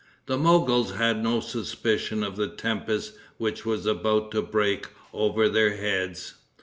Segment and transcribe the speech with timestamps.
[0.25, 5.77] The Mogols had no suspicion of the tempest which was about to break over their
[5.77, 6.33] heads.